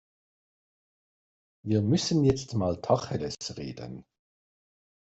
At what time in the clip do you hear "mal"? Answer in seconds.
2.55-2.81